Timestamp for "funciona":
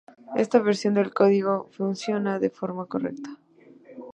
1.77-2.33